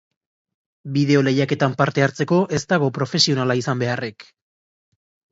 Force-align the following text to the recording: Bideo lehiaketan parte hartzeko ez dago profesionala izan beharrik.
Bideo 0.93 1.19
lehiaketan 1.25 1.75
parte 1.81 2.03
hartzeko 2.05 2.39
ez 2.59 2.61
dago 2.73 2.87
profesionala 2.95 3.57
izan 3.61 3.83
beharrik. 3.83 4.27